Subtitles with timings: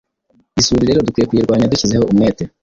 [0.59, 2.43] Isuri rero dukwiye kuyirwanya dushyizeho umwete